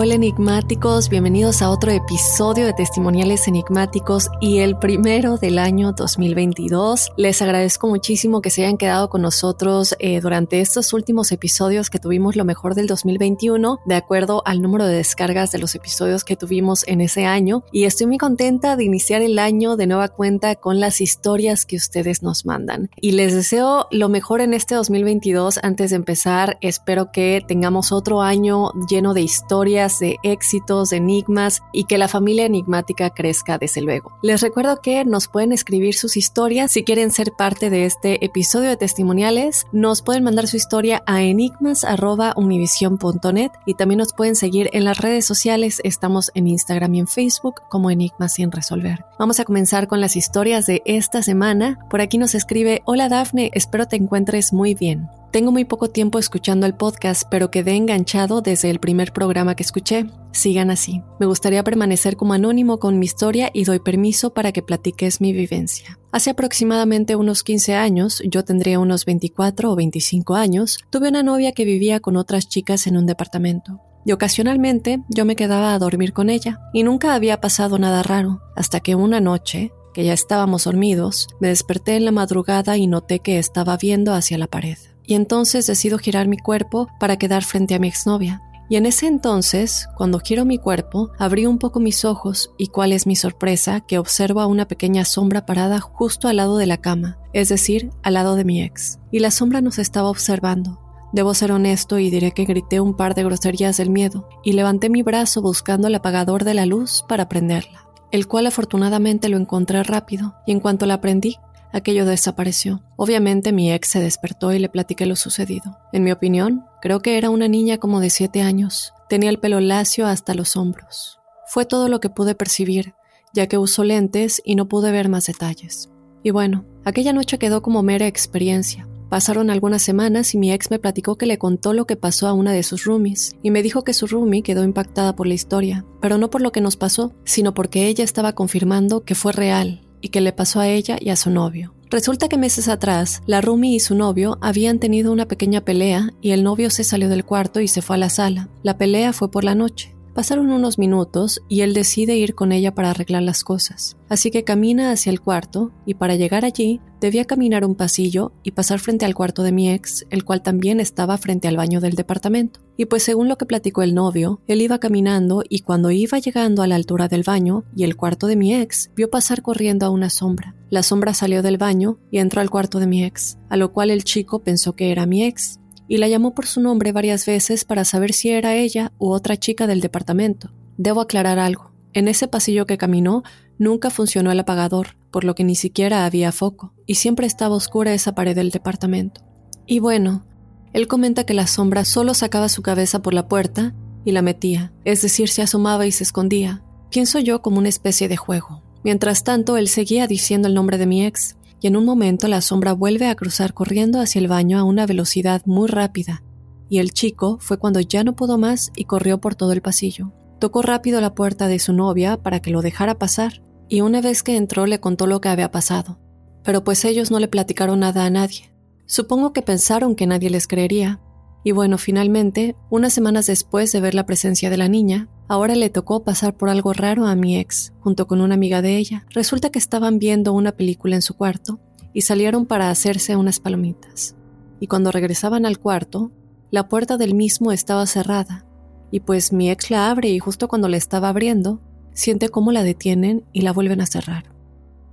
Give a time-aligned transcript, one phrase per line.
[0.00, 7.10] Hola enigmáticos, bienvenidos a otro episodio de Testimoniales Enigmáticos y el primero del año 2022.
[7.16, 11.98] Les agradezco muchísimo que se hayan quedado con nosotros eh, durante estos últimos episodios que
[11.98, 16.36] tuvimos lo mejor del 2021, de acuerdo al número de descargas de los episodios que
[16.36, 17.64] tuvimos en ese año.
[17.72, 21.74] Y estoy muy contenta de iniciar el año de nueva cuenta con las historias que
[21.74, 22.88] ustedes nos mandan.
[23.00, 25.58] Y les deseo lo mejor en este 2022.
[25.64, 31.62] Antes de empezar, espero que tengamos otro año lleno de historias de éxitos, de enigmas
[31.72, 34.12] y que la familia enigmática crezca desde luego.
[34.22, 38.68] Les recuerdo que nos pueden escribir sus historias si quieren ser parte de este episodio
[38.68, 39.66] de testimoniales.
[39.72, 45.24] Nos pueden mandar su historia a enigmas.univision.net y también nos pueden seguir en las redes
[45.24, 45.80] sociales.
[45.84, 49.04] Estamos en Instagram y en Facebook como Enigmas sin resolver.
[49.18, 51.78] Vamos a comenzar con las historias de esta semana.
[51.88, 55.08] Por aquí nos escribe, hola Dafne, espero te encuentres muy bien.
[55.30, 59.62] Tengo muy poco tiempo escuchando el podcast, pero quedé enganchado desde el primer programa que
[59.62, 60.06] escuché.
[60.32, 61.02] Sigan así.
[61.20, 65.34] Me gustaría permanecer como anónimo con mi historia y doy permiso para que platiques mi
[65.34, 65.98] vivencia.
[66.12, 71.52] Hace aproximadamente unos 15 años, yo tendría unos 24 o 25 años, tuve una novia
[71.52, 73.82] que vivía con otras chicas en un departamento.
[74.06, 78.40] Y ocasionalmente yo me quedaba a dormir con ella, y nunca había pasado nada raro,
[78.56, 83.18] hasta que una noche, que ya estábamos dormidos, me desperté en la madrugada y noté
[83.18, 87.74] que estaba viendo hacia la pared y entonces decido girar mi cuerpo para quedar frente
[87.74, 88.42] a mi exnovia.
[88.68, 92.92] Y en ese entonces, cuando giro mi cuerpo, abrí un poco mis ojos y cuál
[92.92, 96.76] es mi sorpresa que observo a una pequeña sombra parada justo al lado de la
[96.76, 98.98] cama, es decir, al lado de mi ex.
[99.10, 100.78] Y la sombra nos estaba observando.
[101.14, 104.90] Debo ser honesto y diré que grité un par de groserías del miedo y levanté
[104.90, 109.82] mi brazo buscando el apagador de la luz para prenderla, el cual afortunadamente lo encontré
[109.82, 111.38] rápido y en cuanto la prendí,
[111.72, 112.82] aquello desapareció.
[112.96, 115.78] Obviamente mi ex se despertó y le platiqué lo sucedido.
[115.92, 118.92] En mi opinión, creo que era una niña como de siete años.
[119.08, 121.18] Tenía el pelo lacio hasta los hombros.
[121.46, 122.94] Fue todo lo que pude percibir,
[123.32, 125.90] ya que usó lentes y no pude ver más detalles.
[126.22, 128.86] Y bueno, aquella noche quedó como mera experiencia.
[129.08, 132.34] Pasaron algunas semanas y mi ex me platicó que le contó lo que pasó a
[132.34, 135.86] una de sus roomies y me dijo que su roomie quedó impactada por la historia,
[136.02, 139.87] pero no por lo que nos pasó, sino porque ella estaba confirmando que fue real
[140.00, 141.74] y que le pasó a ella y a su novio.
[141.90, 146.32] Resulta que meses atrás, la Rumi y su novio habían tenido una pequeña pelea y
[146.32, 148.48] el novio se salió del cuarto y se fue a la sala.
[148.62, 149.94] La pelea fue por la noche.
[150.18, 153.96] Pasaron unos minutos y él decide ir con ella para arreglar las cosas.
[154.08, 158.50] Así que camina hacia el cuarto y para llegar allí debía caminar un pasillo y
[158.50, 161.94] pasar frente al cuarto de mi ex, el cual también estaba frente al baño del
[161.94, 162.58] departamento.
[162.76, 166.64] Y pues según lo que platicó el novio, él iba caminando y cuando iba llegando
[166.64, 169.90] a la altura del baño y el cuarto de mi ex, vio pasar corriendo a
[169.90, 170.56] una sombra.
[170.68, 173.90] La sombra salió del baño y entró al cuarto de mi ex, a lo cual
[173.90, 177.64] el chico pensó que era mi ex y la llamó por su nombre varias veces
[177.64, 180.52] para saber si era ella u otra chica del departamento.
[180.76, 181.72] Debo aclarar algo.
[181.94, 183.22] En ese pasillo que caminó
[183.58, 187.94] nunca funcionó el apagador, por lo que ni siquiera había foco, y siempre estaba oscura
[187.94, 189.22] esa pared del departamento.
[189.66, 190.26] Y bueno,
[190.72, 193.74] él comenta que la sombra solo sacaba su cabeza por la puerta
[194.04, 196.62] y la metía, es decir, se asomaba y se escondía.
[196.90, 198.62] Pienso yo como una especie de juego.
[198.84, 202.40] Mientras tanto, él seguía diciendo el nombre de mi ex, y en un momento la
[202.40, 206.22] sombra vuelve a cruzar corriendo hacia el baño a una velocidad muy rápida,
[206.68, 210.12] y el chico fue cuando ya no pudo más y corrió por todo el pasillo.
[210.38, 214.22] Tocó rápido la puerta de su novia para que lo dejara pasar, y una vez
[214.22, 215.98] que entró le contó lo que había pasado.
[216.44, 218.52] Pero pues ellos no le platicaron nada a nadie.
[218.86, 221.00] Supongo que pensaron que nadie les creería.
[221.44, 225.70] Y bueno, finalmente, unas semanas después de ver la presencia de la niña, ahora le
[225.70, 229.06] tocó pasar por algo raro a mi ex, junto con una amiga de ella.
[229.10, 231.60] Resulta que estaban viendo una película en su cuarto
[231.92, 234.14] y salieron para hacerse unas palomitas.
[234.60, 236.10] y cuando regresaban al cuarto,
[236.50, 238.44] la puerta del mismo estaba cerrada,
[238.90, 241.60] y pues mi ex la abre y justo cuando la estaba abriendo,
[241.92, 244.32] siente cómo la detienen y la vuelven a cerrar.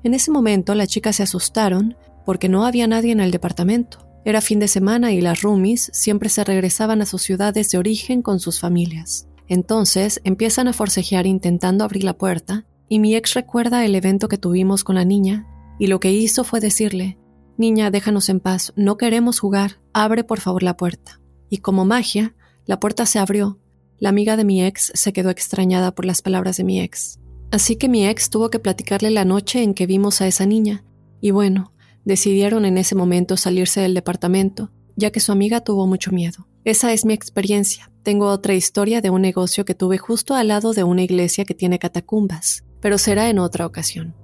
[0.03, 1.95] En ese momento las chicas se asustaron
[2.25, 3.99] porque no había nadie en el departamento.
[4.25, 8.23] Era fin de semana y las roomies siempre se regresaban a sus ciudades de origen
[8.23, 9.27] con sus familias.
[9.47, 14.39] Entonces empiezan a forcejear intentando abrir la puerta y mi ex recuerda el evento que
[14.39, 17.17] tuvimos con la niña y lo que hizo fue decirle,
[17.57, 21.21] Niña, déjanos en paz, no queremos jugar, abre por favor la puerta.
[21.49, 22.35] Y como magia,
[22.65, 23.59] la puerta se abrió.
[23.97, 27.19] La amiga de mi ex se quedó extrañada por las palabras de mi ex.
[27.51, 30.83] Así que mi ex tuvo que platicarle la noche en que vimos a esa niña.
[31.21, 31.71] Y bueno,
[32.05, 36.47] decidieron en ese momento salirse del departamento, ya que su amiga tuvo mucho miedo.
[36.63, 37.91] Esa es mi experiencia.
[38.03, 41.53] Tengo otra historia de un negocio que tuve justo al lado de una iglesia que
[41.53, 44.15] tiene catacumbas, pero será en otra ocasión.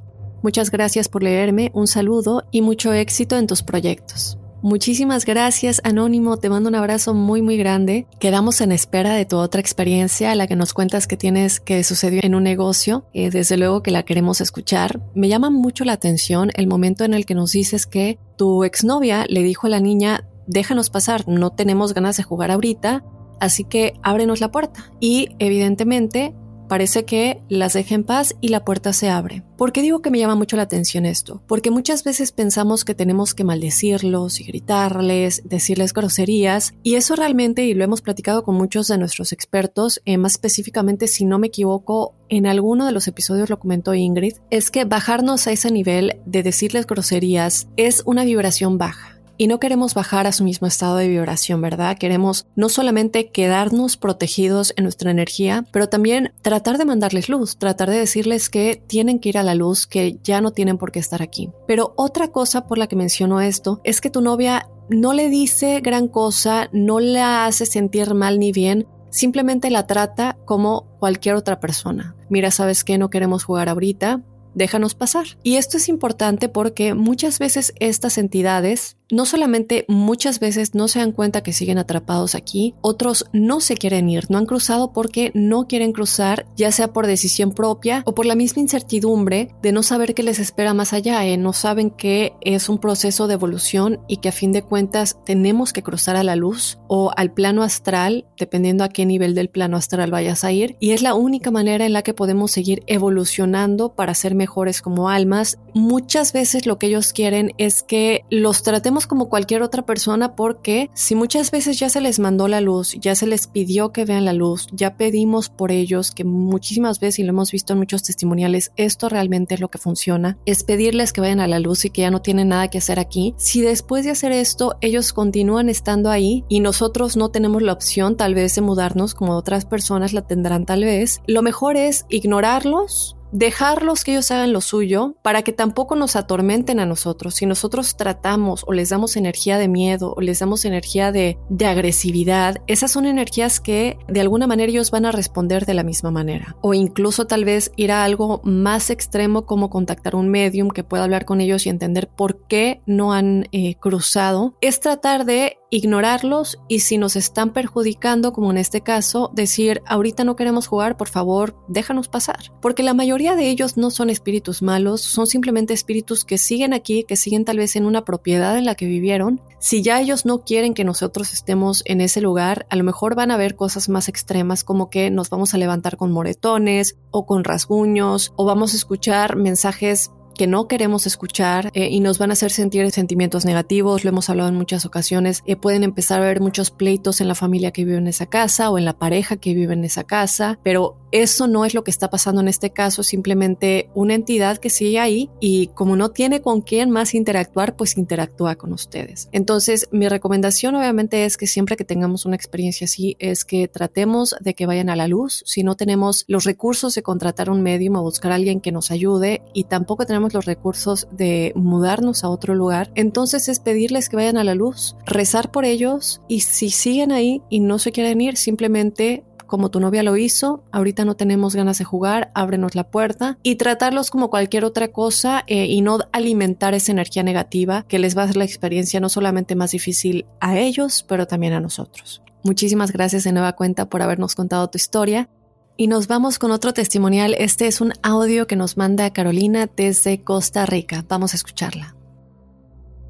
[0.43, 4.39] Muchas gracias por leerme, un saludo y mucho éxito en tus proyectos.
[4.63, 6.37] Muchísimas gracias, Anónimo.
[6.37, 8.05] Te mando un abrazo muy, muy grande.
[8.19, 12.19] Quedamos en espera de tu otra experiencia, la que nos cuentas que tienes que sucedió
[12.21, 13.05] en un negocio.
[13.13, 15.01] Eh, desde luego que la queremos escuchar.
[15.15, 19.25] Me llama mucho la atención el momento en el que nos dices que tu exnovia
[19.27, 23.03] le dijo a la niña: Déjanos pasar, no tenemos ganas de jugar ahorita,
[23.39, 24.91] así que ábrenos la puerta.
[24.99, 26.35] Y evidentemente
[26.71, 29.43] parece que las deja en paz y la puerta se abre.
[29.57, 31.43] ¿Por qué digo que me llama mucho la atención esto?
[31.45, 37.65] Porque muchas veces pensamos que tenemos que maldecirlos y gritarles, decirles groserías, y eso realmente,
[37.65, 41.47] y lo hemos platicado con muchos de nuestros expertos, eh, más específicamente, si no me
[41.47, 46.21] equivoco, en alguno de los episodios lo comentó Ingrid, es que bajarnos a ese nivel
[46.25, 50.97] de decirles groserías es una vibración baja y no queremos bajar a su mismo estado
[50.97, 51.97] de vibración, ¿verdad?
[51.97, 57.89] Queremos no solamente quedarnos protegidos en nuestra energía, pero también tratar de mandarles luz, tratar
[57.89, 60.99] de decirles que tienen que ir a la luz, que ya no tienen por qué
[60.99, 61.49] estar aquí.
[61.65, 65.79] Pero otra cosa por la que menciono esto es que tu novia no le dice
[65.81, 71.59] gran cosa, no la hace sentir mal ni bien, simplemente la trata como cualquier otra
[71.59, 72.15] persona.
[72.29, 72.99] Mira, ¿sabes qué?
[72.99, 74.21] No queremos jugar ahorita,
[74.53, 75.25] déjanos pasar.
[75.43, 80.99] Y esto es importante porque muchas veces estas entidades no solamente muchas veces no se
[80.99, 85.31] dan cuenta que siguen atrapados aquí, otros no se quieren ir, no han cruzado porque
[85.33, 89.83] no quieren cruzar, ya sea por decisión propia o por la misma incertidumbre de no
[89.83, 91.37] saber qué les espera más allá, ¿eh?
[91.37, 95.73] no saben que es un proceso de evolución y que a fin de cuentas tenemos
[95.73, 99.77] que cruzar a la luz o al plano astral, dependiendo a qué nivel del plano
[99.77, 103.95] astral vayas a ir, y es la única manera en la que podemos seguir evolucionando
[103.95, 105.57] para ser mejores como almas.
[105.73, 110.89] Muchas veces lo que ellos quieren es que los tratemos como cualquier otra persona porque
[110.93, 114.25] si muchas veces ya se les mandó la luz, ya se les pidió que vean
[114.25, 118.03] la luz, ya pedimos por ellos, que muchísimas veces, y lo hemos visto en muchos
[118.03, 121.89] testimoniales, esto realmente es lo que funciona, es pedirles que vayan a la luz y
[121.89, 123.33] que ya no tienen nada que hacer aquí.
[123.37, 128.17] Si después de hacer esto ellos continúan estando ahí y nosotros no tenemos la opción
[128.17, 133.17] tal vez de mudarnos como otras personas la tendrán tal vez, lo mejor es ignorarlos
[133.31, 137.35] dejarlos que ellos hagan lo suyo para que tampoco nos atormenten a nosotros.
[137.35, 141.65] Si nosotros tratamos o les damos energía de miedo o les damos energía de, de,
[141.65, 146.11] agresividad, esas son energías que de alguna manera ellos van a responder de la misma
[146.11, 146.55] manera.
[146.61, 151.03] O incluso tal vez ir a algo más extremo como contactar un medium que pueda
[151.03, 154.55] hablar con ellos y entender por qué no han eh, cruzado.
[154.61, 160.23] Es tratar de ignorarlos y si nos están perjudicando, como en este caso, decir, ahorita
[160.23, 162.51] no queremos jugar, por favor, déjanos pasar.
[162.61, 167.03] Porque la mayoría de ellos no son espíritus malos, son simplemente espíritus que siguen aquí,
[167.03, 169.41] que siguen tal vez en una propiedad en la que vivieron.
[169.59, 173.31] Si ya ellos no quieren que nosotros estemos en ese lugar, a lo mejor van
[173.31, 177.43] a ver cosas más extremas como que nos vamos a levantar con moretones o con
[177.43, 182.33] rasguños o vamos a escuchar mensajes que no queremos escuchar eh, y nos van a
[182.33, 186.41] hacer sentir sentimientos negativos, lo hemos hablado en muchas ocasiones, eh, pueden empezar a haber
[186.41, 189.53] muchos pleitos en la familia que vive en esa casa o en la pareja que
[189.53, 193.03] vive en esa casa, pero eso no es lo que está pasando en este caso,
[193.03, 197.97] simplemente una entidad que sigue ahí y como no tiene con quién más interactuar, pues
[197.97, 199.29] interactúa con ustedes.
[199.31, 204.35] Entonces, mi recomendación obviamente es que siempre que tengamos una experiencia así, es que tratemos
[204.39, 205.43] de que vayan a la luz.
[205.45, 208.91] Si no tenemos los recursos de contratar un medium o buscar a alguien que nos
[208.91, 214.15] ayude y tampoco tenemos los recursos de mudarnos a otro lugar, entonces es pedirles que
[214.15, 218.21] vayan a la luz, rezar por ellos y si siguen ahí y no se quieren
[218.21, 222.85] ir, simplemente como tu novia lo hizo, ahorita no tenemos ganas de jugar, ábrenos la
[222.85, 227.99] puerta y tratarlos como cualquier otra cosa eh, y no alimentar esa energía negativa que
[227.99, 231.59] les va a hacer la experiencia no solamente más difícil a ellos, pero también a
[231.59, 232.21] nosotros.
[232.45, 235.27] Muchísimas gracias de nueva cuenta por habernos contado tu historia
[235.75, 237.35] y nos vamos con otro testimonial.
[237.37, 241.03] Este es un audio que nos manda Carolina desde Costa Rica.
[241.09, 241.93] Vamos a escucharla.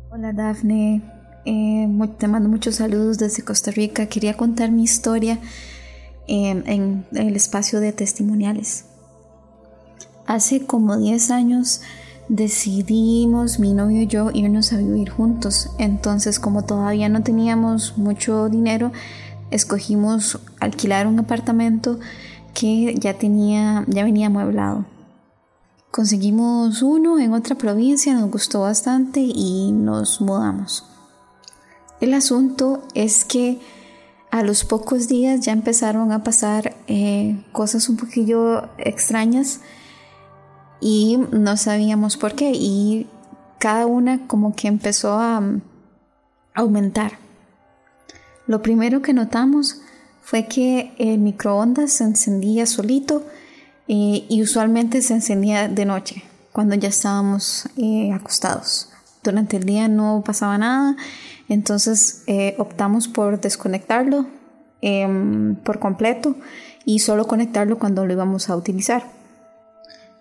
[0.09, 1.03] Hola Dafne,
[1.45, 4.07] Eh, te mando muchos saludos desde Costa Rica.
[4.07, 5.37] Quería contar mi historia
[6.27, 8.85] en, el espacio de testimoniales.
[10.25, 11.81] Hace como 10 años
[12.29, 15.71] decidimos mi novio y yo irnos a vivir juntos.
[15.77, 18.91] Entonces, como todavía no teníamos mucho dinero,
[19.49, 21.99] escogimos alquilar un apartamento
[22.53, 24.85] que ya tenía, ya venía amueblado.
[25.91, 30.85] Conseguimos uno en otra provincia, nos gustó bastante y nos mudamos.
[31.99, 33.59] El asunto es que
[34.31, 39.59] a los pocos días ya empezaron a pasar eh, cosas un poquillo extrañas
[40.79, 43.07] y no sabíamos por qué y
[43.59, 45.43] cada una como que empezó a
[46.55, 47.19] aumentar.
[48.47, 49.81] Lo primero que notamos
[50.21, 53.25] fue que el microondas se encendía solito
[53.87, 56.23] eh, y usualmente se encendía de noche,
[56.53, 58.89] cuando ya estábamos eh, acostados.
[59.23, 60.95] Durante el día no pasaba nada,
[61.51, 64.25] entonces eh, optamos por desconectarlo
[64.79, 66.35] em, por completo
[66.85, 69.03] y solo conectarlo cuando lo íbamos a utilizar.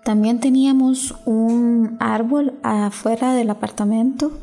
[0.02, 4.40] También teníamos un árbol afuera del apartamento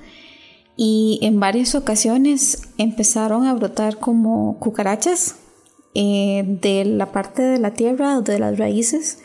[0.78, 5.36] y en varias ocasiones empezaron a brotar como cucarachas
[5.94, 9.20] eh, de la parte de la tierra, de las raíces,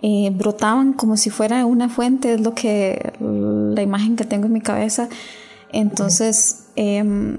[0.00, 4.54] eh, brotaban como si fuera una fuente, es lo que la imagen que tengo en
[4.54, 5.10] mi cabeza.
[5.72, 7.38] Entonces em,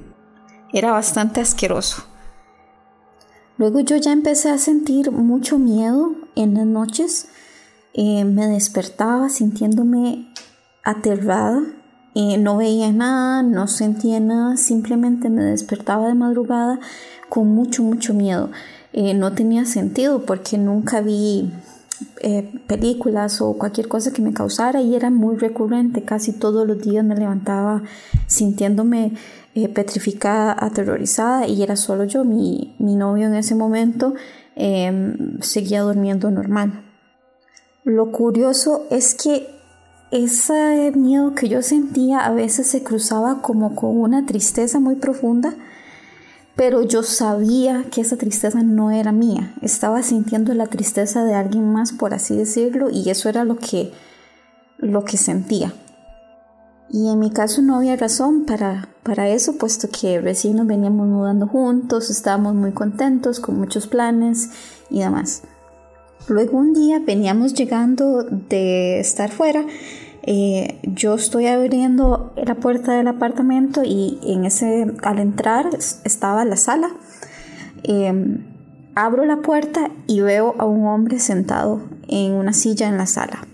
[0.74, 2.03] era bastante asqueroso.
[3.58, 7.27] Luego yo ya empecé a sentir mucho miedo en las noches.
[7.94, 10.32] Eh, me despertaba sintiéndome
[10.84, 11.62] aterrada.
[12.39, 16.79] no veía nada, no sentía nada, simplemente me despertaba de madrugada
[17.29, 18.50] con mucho, mucho miedo.
[18.94, 21.51] Eh, no tenía sentido porque nunca vi
[22.22, 26.04] eh, películas o cualquier cosa que me causara y era muy recurrente.
[26.04, 27.84] Casi todos los días me levantaba
[28.27, 29.13] sintiéndome
[29.56, 32.24] eh, petrificada, aterrorizada y era solo yo.
[32.24, 34.13] Mi, mi novio en ese momento
[34.56, 36.84] em, seguía durmiendo normal.
[37.84, 39.48] Lo curioso es que
[40.12, 45.56] ese miedo que yo sentía a veces se cruzaba como con una tristeza muy profunda
[46.57, 51.71] pero yo sabía que esa tristeza no era mía, estaba sintiendo la tristeza de alguien
[51.71, 53.93] más, por así decirlo, y eso era lo que,
[54.79, 55.71] lo que sentía.
[56.89, 61.07] Y en mi caso no había razón para, para eso, puesto que recién nos veníamos
[61.07, 64.49] mudando juntos, estábamos muy contentos, con muchos planes
[64.89, 65.43] y demás.
[66.27, 69.63] Luego un día veníamos llegando de estar fuera
[70.29, 75.69] eh, yo estoy abriendo la puerta del apartamento y en ese, al entrar
[76.03, 76.89] estaba la sala.
[77.84, 78.43] Em,
[78.93, 81.79] abro la puerta y veo a un hombre sentado
[82.10, 83.48] en una silla en la sala.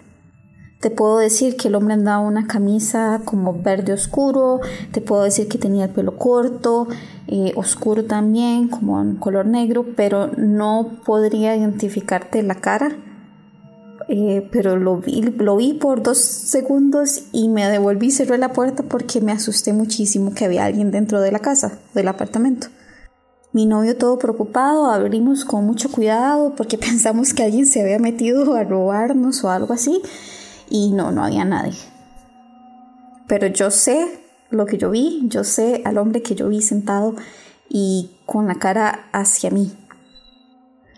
[0.79, 4.59] Te puedo decir que el hombre andaba una camisa como verde oscuro,
[4.91, 6.87] te puedo decir que tenía el pelo corto,
[7.27, 12.97] eh, oscuro también, como en color negro, pero no podría identificarte la cara
[14.07, 18.53] eh, pero lo vi, lo vi por dos segundos y me devolví y cerré la
[18.53, 22.67] puerta porque me asusté muchísimo que había alguien dentro de la casa, del apartamento.
[23.51, 28.55] Mi novio todo preocupado, abrimos con mucho cuidado porque pensamos que alguien se había metido
[28.55, 30.01] a robarnos o algo así
[30.69, 31.77] y no, no había nadie.
[33.27, 34.19] Pero yo sé
[34.49, 37.15] lo que yo vi, yo sé al hombre que yo vi sentado
[37.69, 39.71] y con la cara hacia mí.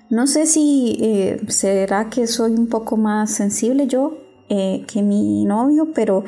[0.10, 4.18] No sé si eh, será que soy un poco más sensible yo
[4.50, 6.24] eh, que mi novio, pero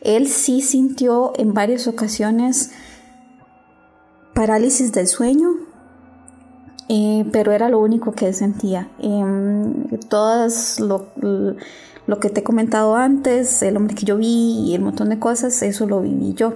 [0.00, 2.72] él sí sintió en varias ocasiones
[4.34, 5.50] parálisis del sueño,
[6.88, 8.88] eh, pero era lo único que él sentía.
[8.98, 11.06] Em, todas lo,
[12.06, 15.20] lo, que te he comentado antes, el hombre que yo vi y el montón de
[15.20, 16.54] cosas, eso lo viví yo.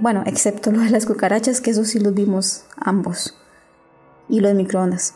[0.00, 3.34] bueno, excepto lo de las cucarachas, que eso sí lo vimos ambos.
[4.28, 5.14] Y lo de microondas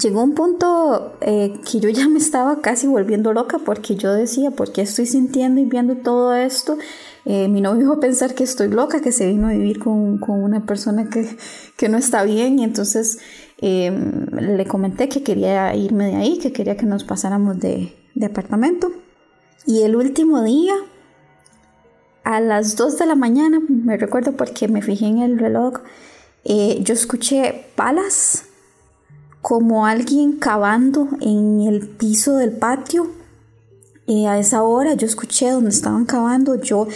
[0.00, 4.50] llegó un punto eh, que yo ya me estaba casi volviendo loca porque yo decía,
[4.50, 6.78] ¿por qué estoy sintiendo y viendo todo esto?
[7.24, 10.20] Eh, mi novio iba a pensar que estoy loca, que se vino a vivir con,
[10.22, 11.36] una persona que,
[11.76, 13.18] que, no está bien y entonces
[13.58, 18.26] em, le comenté que quería irme de ahí, que quería que nos pasáramos de, de
[18.26, 18.90] apartamento.
[19.66, 20.74] Y el último día,
[22.24, 25.80] a las 2 de la mañana, me recuerdo porque me fijé en el reloj,
[26.44, 28.47] eh, yo escuché palas
[29.42, 33.10] como alguien cavando en el piso del patio.
[34.26, 36.88] A esa hora yo escuché donde estaban cavando, yo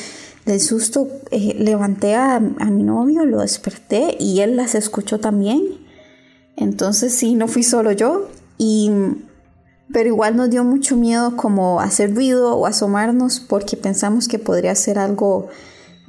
[0.47, 5.63] del susto eh, levanté a, mi novio, lo desperté y él las escuchó también.
[6.57, 8.29] Entonces sí, no fui solo yo.
[8.57, 8.91] Y,
[9.93, 14.75] pero igual nos dio mucho miedo como hacer ruido o asomarnos porque pensamos que podría
[14.75, 15.49] ser algo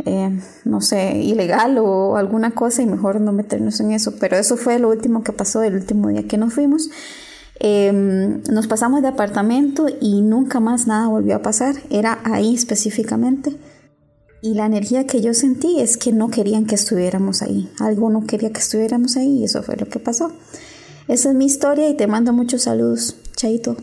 [0.05, 4.13] eh, no sé, ilegal o alguna cosa y mejor no meternos en eso.
[4.19, 6.89] Pero eso fue lo último que pasó el último día que nos fuimos.
[7.59, 11.75] Em, nos pasamos de apartamento y nunca más nada volvió a pasar.
[11.89, 13.55] Era ahí específicamente.
[14.41, 17.69] Y la energía que yo sentí es que no querían que estuviéramos ahí.
[17.79, 20.33] Algo no quería que estuviéramos ahí y eso fue lo que pasó.
[21.07, 23.15] Esa es mi historia y te mando muchos saludos.
[23.37, 23.77] Chaito.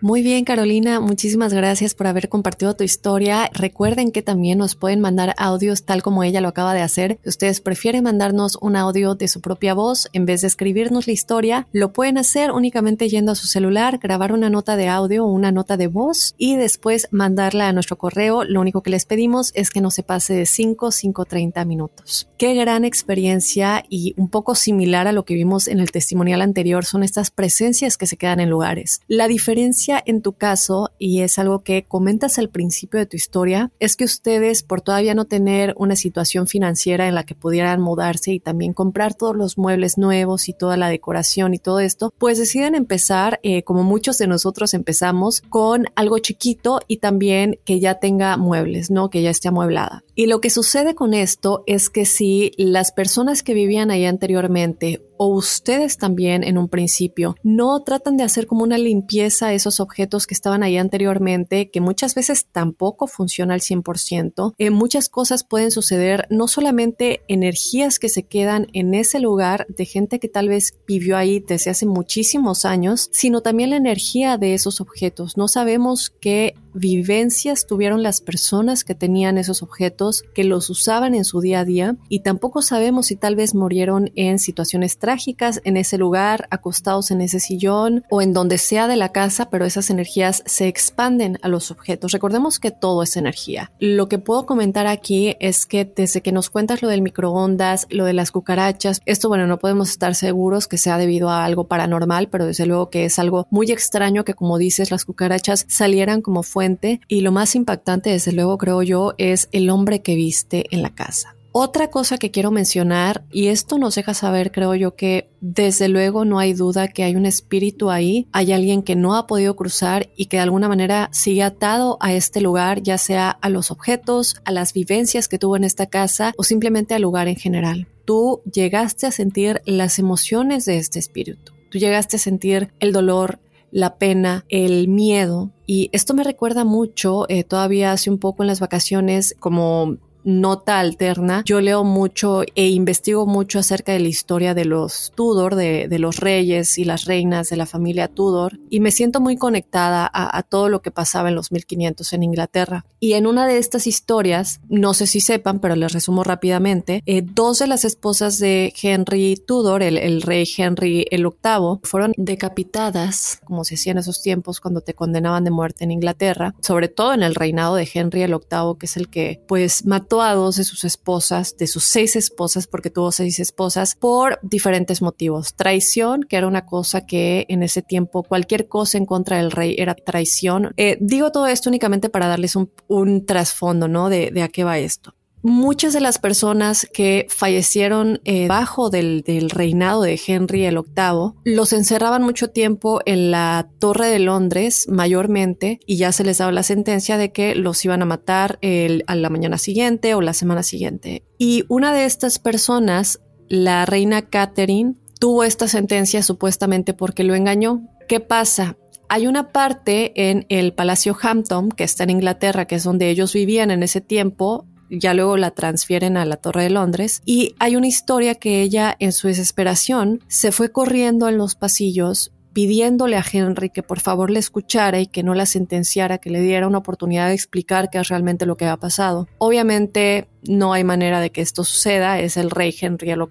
[0.00, 3.50] Muy bien, Carolina, muchísimas gracias por haber compartido tu historia.
[3.52, 7.18] Recuerden que también nos pueden mandar audios tal como ella lo acaba de hacer.
[7.24, 11.14] Si ustedes prefieren mandarnos un audio de su propia voz en vez de escribirnos la
[11.14, 15.32] historia, lo pueden hacer únicamente yendo a su celular, grabar una nota de audio o
[15.32, 18.44] una nota de voz y después mandarla a nuestro correo.
[18.44, 22.28] Lo único que les pedimos es que no se pase de 5, 5, 30 minutos.
[22.38, 26.84] Qué gran experiencia y un poco similar a lo que vimos en el testimonial anterior
[26.84, 29.00] son estas presencias que se quedan en lugares.
[29.08, 33.70] La diferencia en tu caso, y es algo que comentas al principio de tu historia,
[33.80, 38.32] es que ustedes, por todavía no tener una situación financiera en la que pudieran mudarse
[38.32, 42.38] y también comprar todos los muebles nuevos y toda la decoración y todo esto, pues
[42.38, 47.94] deciden empezar, eh, como muchos de nosotros empezamos, con algo chiquito y también que ya
[47.94, 49.08] tenga muebles, ¿no?
[49.10, 50.04] Que ya esté amueblada.
[50.14, 55.07] Y lo que sucede con esto es que si las personas que vivían ahí anteriormente
[55.18, 60.26] o ustedes también en un principio no tratan de hacer como una limpieza esos objetos
[60.26, 64.54] que estaban ahí anteriormente, que muchas veces tampoco funciona al 100%.
[64.58, 69.84] Eh, muchas cosas pueden suceder, no solamente energías que se quedan en ese lugar de
[69.84, 74.54] gente que tal vez vivió ahí desde hace muchísimos años, sino también la energía de
[74.54, 75.36] esos objetos.
[75.36, 81.24] No sabemos qué vivencias tuvieron las personas que tenían esos objetos, que los usaban en
[81.24, 85.76] su día a día y tampoco sabemos si tal vez murieron en situaciones trágicas en
[85.76, 89.90] ese lugar, acostados en ese sillón o en donde sea de la casa, pero esas
[89.90, 92.12] energías se expanden a los objetos.
[92.12, 93.70] Recordemos que todo es energía.
[93.78, 98.04] Lo que puedo comentar aquí es que desde que nos cuentas lo del microondas, lo
[98.04, 102.28] de las cucarachas, esto bueno, no podemos estar seguros que sea debido a algo paranormal,
[102.28, 106.42] pero desde luego que es algo muy extraño que como dices las cucarachas salieran como
[106.42, 106.67] fuente
[107.08, 110.94] y lo más impactante, desde luego creo yo, es el hombre que viste en la
[110.94, 111.34] casa.
[111.50, 116.24] Otra cosa que quiero mencionar, y esto nos deja saber, creo yo, que desde luego
[116.24, 120.10] no hay duda que hay un espíritu ahí, hay alguien que no ha podido cruzar
[120.14, 124.36] y que de alguna manera sigue atado a este lugar, ya sea a los objetos,
[124.44, 127.88] a las vivencias que tuvo en esta casa o simplemente al lugar en general.
[128.04, 131.52] Tú llegaste a sentir las emociones de este espíritu.
[131.70, 135.50] Tú llegaste a sentir el dolor, la pena, el miedo.
[135.66, 140.78] Y esto me recuerda mucho, eh, todavía hace un poco en las vacaciones, como nota
[140.78, 145.88] alterna, yo leo mucho e investigo mucho acerca de la historia de los Tudor, de,
[145.98, 150.42] los reyes y las reinas de la familia Tudor, y me siento muy conectada a,
[150.42, 152.84] todo lo que pasaba en los 1500 en Inglaterra.
[153.00, 157.22] Y en una de estas historias, no sé si sepan, pero les resumo rápidamente, eh,
[157.22, 163.64] dos de las esposas de Henry Tudor, el, rey Henry el VIII, fueron decapitadas, como
[163.64, 167.22] se hacía en esos tiempos cuando te condenaban de muerte en Inglaterra, sobre todo en
[167.22, 170.64] el reinado de Henry el VIII, que es el que pues mató a dos de
[170.64, 175.54] sus esposas, de sus seis esposas, porque tuvo seis esposas, por diferentes motivos.
[175.54, 179.76] Traición, que era una cosa que en ese tiempo cualquier cosa en contra del rey
[179.78, 180.72] era traición.
[180.76, 184.08] Eh, digo todo esto únicamente para darles un, trasfondo, ¿no?
[184.08, 189.24] De, de a qué va esto muchas de las personas que fallecieron eh, bajo del,
[189.50, 195.80] reinado de Henry el VIII los encerraban mucho tiempo en la Torre de Londres, mayormente,
[195.86, 198.58] y ya se les daba la sentencia de que los iban a matar
[199.06, 201.24] a la mañana siguiente o la semana siguiente.
[201.38, 207.82] Y una de estas personas, la reina Catherine, tuvo esta sentencia supuestamente porque lo engañó.
[208.08, 208.76] ¿Qué pasa?
[209.08, 213.32] Hay una parte en el Palacio Hampton, que está en Inglaterra, que es donde ellos
[213.32, 217.76] vivían en ese tiempo, ya luego la transfieren a la Torre de Londres y hay
[217.76, 223.24] una historia que ella en su desesperación se fue corriendo en los pasillos pidiéndole a
[223.30, 226.78] Henry que por favor le escuchara y que no la sentenciara, que le diera una
[226.78, 229.28] oportunidad de explicar qué es realmente lo que ha pasado.
[229.38, 233.22] Obviamente no hay manera de que esto suceda, es el rey Henry el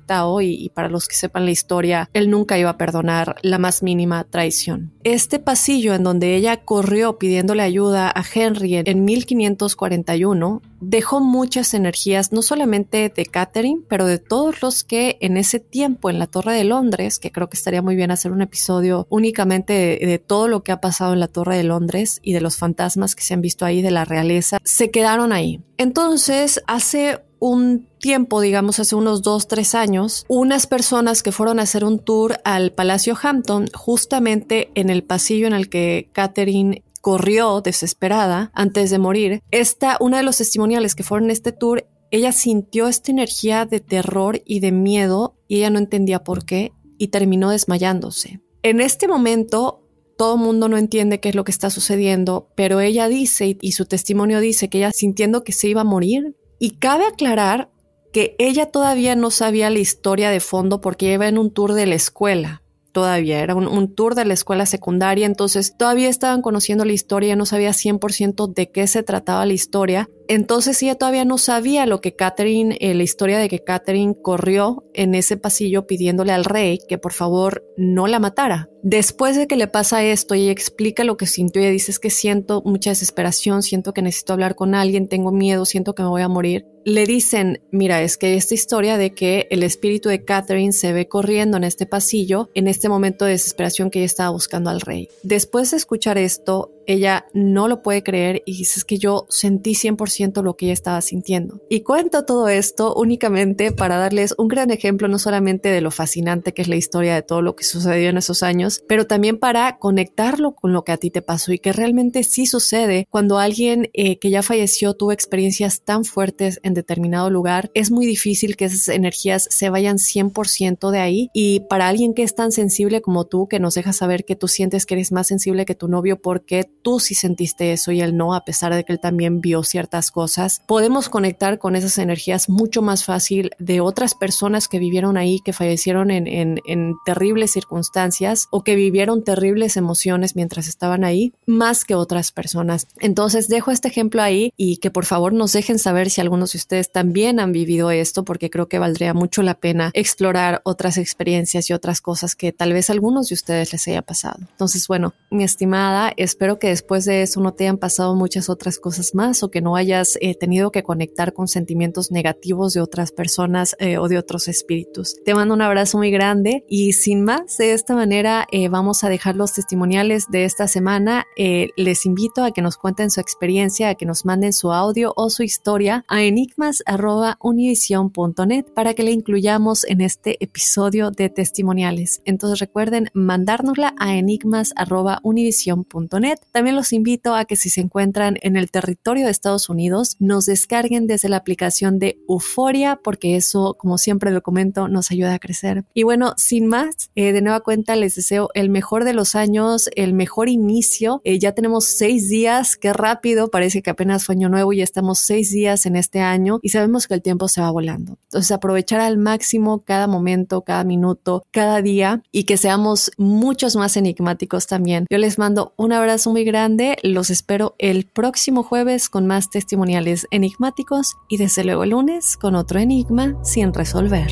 [0.41, 3.83] y, y, para los que sepan la historia, él nunca iba a perdonar la más
[3.83, 4.91] mínima traición.
[5.03, 12.31] Este pasillo en donde ella corrió pidiéndole ayuda a Henry en 1541 dejó muchas energías,
[12.31, 16.53] no solamente de Catherine, pero de todos los que en ese tiempo en la Torre
[16.53, 20.47] de Londres, que creo que estaría muy bien hacer un episodio únicamente de, de todo
[20.47, 23.33] lo que ha pasado en la Torre de Londres y de los fantasmas que se
[23.33, 25.61] han visto ahí de la realeza, se quedaron ahí.
[25.79, 27.06] Entonces, hace
[27.39, 31.99] un tiempo, digamos hace unos dos, tres años, unas personas que fueron a hacer un
[31.99, 38.89] tour al Palacio Hampton, justamente en el pasillo en el que Catherine corrió desesperada antes
[38.89, 39.41] de morir.
[39.51, 43.79] Esta, una de los testimoniales que fueron en este tour, ella sintió esta energía de
[43.79, 48.41] terror y de miedo y ella no entendía por qué y terminó desmayándose.
[48.63, 49.83] En este momento,
[50.17, 53.71] todo el mundo no entiende qué es lo que está sucediendo, pero ella dice y
[53.73, 56.35] su testimonio dice que ella sintiendo que se iba a morir.
[56.59, 57.69] Y cabe aclarar
[58.13, 61.85] que ella todavía no sabía la historia de fondo porque iba en un tour de
[61.85, 62.63] la escuela
[62.97, 67.45] todavía, era un, tour de la escuela secundaria, entonces todavía estaban conociendo la historia, no
[67.45, 72.15] sabía 100% de qué se trataba la historia, entonces ella todavía no sabía lo que
[72.15, 76.97] Catherine, eh, la historia de que Catherine corrió en ese pasillo pidiéndole al rey que
[76.97, 78.69] por favor no la matara.
[78.83, 82.09] Después de que le pasa esto ella explica lo que sintió, ella dice es que
[82.09, 86.21] siento mucha desesperación, siento que necesito hablar con alguien, tengo miedo, siento que me voy
[86.21, 90.71] a morir le dicen, mira, es que esta historia de que el espíritu de Catherine
[90.71, 94.69] se ve corriendo en este pasillo en este momento de desesperación que ella estaba buscando
[94.69, 95.09] al rey.
[95.21, 99.73] Después de escuchar esto, ella no lo puede creer y dice es que yo sentí
[99.73, 99.97] 100%
[100.43, 101.61] lo que ella estaba sintiendo.
[101.69, 106.53] Y cuento todo esto únicamente para darles un gran ejemplo no solamente de lo fascinante
[106.53, 109.77] que es la historia de todo lo que sucedió en esos años, pero también para
[109.77, 113.89] conectarlo con lo que a ti te pasó y que realmente sí sucede cuando alguien
[113.93, 118.65] eh, que ya falleció tuvo experiencias tan fuertes en determinado lugar, es muy difícil que
[118.65, 123.25] esas energías se vayan 100% de ahí y para alguien que es tan sensible como
[123.25, 126.21] tú, que nos deja saber que tú sientes que eres más sensible que tu novio
[126.21, 129.63] porque tú sí sentiste eso y él no, a pesar de que él también vio
[129.63, 135.17] ciertas cosas, podemos conectar con esas energías mucho más fácil de otras personas que vivieron
[135.17, 141.33] ahí, que fallecieron en, en, terribles circunstancias o que vivieron terribles emociones mientras estaban ahí,
[141.45, 142.87] más que otras personas.
[142.99, 146.57] Entonces dejo este ejemplo ahí y que por favor nos dejen saber si algunos de
[146.57, 151.69] ustedes también han vivido esto, porque creo que valdría mucho la pena explorar otras experiencias
[151.69, 154.39] y otras cosas que tal vez a algunos de ustedes les haya pasado.
[154.51, 158.79] Entonces, bueno, mi estimada, espero que después de eso no te hayan pasado muchas otras
[158.79, 163.11] cosas más o que no hayas eh, tenido que conectar con sentimientos negativos de otras
[163.11, 165.15] personas eh, o de otros espíritus.
[165.25, 169.09] Te mando un abrazo muy grande y sin más, de esta manera eh, vamos a
[169.09, 171.25] dejar los testimoniales de esta semana.
[171.35, 175.29] les invito a que nos cuenten su experiencia, a que nos manden su audio o
[175.29, 182.21] su historia a enigmas.univision.net para que le incluyamos en este episodio de testimoniales.
[182.25, 186.39] Entonces recuerden mandárnosla a enigmas.univision.net.
[186.51, 189.86] También los invito a que si se encuentran en el territorio de Estados Unidos,
[190.19, 195.33] nos descarguen desde la aplicación de Euforia, porque eso, como siempre lo comento, nos ayuda
[195.33, 195.85] a crecer.
[195.93, 199.89] Y bueno, sin más, eh, de nueva cuenta les deseo el mejor de los años,
[199.95, 201.21] el mejor inicio.
[201.23, 205.19] Eh, ya tenemos seis días, qué rápido, parece que apenas fue año nuevo y estamos
[205.19, 208.17] seis días en este año y sabemos que el tiempo se va volando.
[208.23, 213.97] Entonces, aprovechar al máximo cada momento, cada minuto, cada día y que seamos muchos más
[213.97, 215.05] enigmáticos también.
[215.09, 220.27] Yo les mando un abrazo muy grande los espero el próximo jueves con más testimoniales
[220.31, 224.31] enigmáticos y desde luego el lunes con otro enigma sin resolver.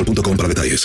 [0.37, 0.79] para detalles.